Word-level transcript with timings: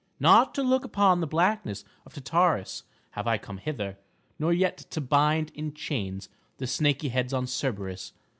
Not 0.19 0.55
to 0.55 0.63
look 0.63 0.83
upon 0.83 1.21
the 1.21 1.27
blackness 1.27 1.85
of 2.07 2.13
Tartarus 2.15 2.85
have 3.11 3.27
I 3.27 3.37
come 3.37 3.59
hither, 3.59 3.99
nor 4.39 4.51
yet 4.51 4.77
to 4.89 4.99
bind 4.99 5.51
in 5.53 5.75
chains 5.75 6.27
the 6.57 6.65
snaky 6.65 7.09
heads 7.09 7.33
on 7.35 7.45
Cerberus. 7.45 8.11